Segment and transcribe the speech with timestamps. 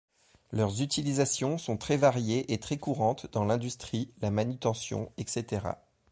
[0.51, 5.73] Leurs utilisations sont très variées et très courantes dans l'industrie, la manutention, etc.